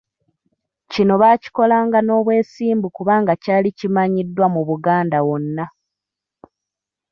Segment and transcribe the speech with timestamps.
[0.91, 5.65] Kino baakikolanga n'obwesimbu kubanga kyali kimanyiddwa mu Buganda wonna.